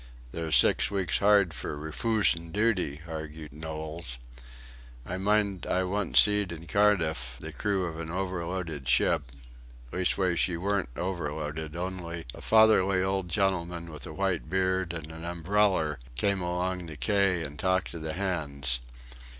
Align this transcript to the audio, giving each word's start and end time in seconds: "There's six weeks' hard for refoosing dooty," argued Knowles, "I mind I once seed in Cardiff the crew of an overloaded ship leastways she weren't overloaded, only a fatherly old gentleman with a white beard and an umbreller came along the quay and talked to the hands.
"There's 0.31 0.55
six 0.55 0.89
weeks' 0.89 1.19
hard 1.19 1.53
for 1.53 1.77
refoosing 1.77 2.51
dooty," 2.51 3.01
argued 3.07 3.53
Knowles, 3.53 4.17
"I 5.05 5.17
mind 5.17 5.67
I 5.69 5.83
once 5.83 6.21
seed 6.21 6.51
in 6.51 6.65
Cardiff 6.65 7.37
the 7.39 7.51
crew 7.53 7.85
of 7.85 7.99
an 7.99 8.09
overloaded 8.09 8.87
ship 8.87 9.25
leastways 9.91 10.39
she 10.39 10.57
weren't 10.57 10.89
overloaded, 10.95 11.75
only 11.75 12.25
a 12.33 12.41
fatherly 12.41 13.03
old 13.03 13.29
gentleman 13.29 13.91
with 13.91 14.07
a 14.07 14.11
white 14.13 14.49
beard 14.49 14.91
and 14.91 15.11
an 15.11 15.23
umbreller 15.23 15.99
came 16.15 16.41
along 16.41 16.87
the 16.87 16.97
quay 16.97 17.43
and 17.43 17.59
talked 17.59 17.91
to 17.91 17.99
the 17.99 18.13
hands. 18.13 18.79